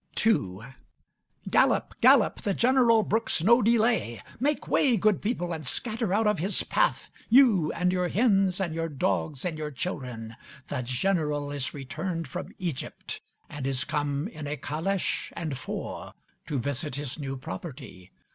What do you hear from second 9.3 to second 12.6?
and your children. The General is returned from